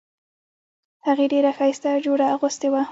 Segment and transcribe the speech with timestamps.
[1.07, 2.79] هغې ډیره ښایسته جوړه اغوستې وه